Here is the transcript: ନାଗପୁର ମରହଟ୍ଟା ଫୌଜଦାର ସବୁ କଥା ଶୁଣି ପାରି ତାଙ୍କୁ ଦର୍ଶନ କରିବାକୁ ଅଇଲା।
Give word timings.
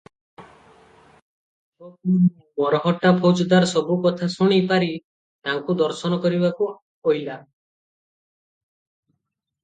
ନାଗପୁର 1.81 2.45
ମରହଟ୍ଟା 2.75 3.11
ଫୌଜଦାର 3.25 3.67
ସବୁ 3.71 3.97
କଥା 4.05 4.29
ଶୁଣି 4.35 4.57
ପାରି 4.71 4.87
ତାଙ୍କୁ 5.49 5.75
ଦର୍ଶନ 5.81 6.19
କରିବାକୁ 6.23 6.71
ଅଇଲା। 7.13 7.37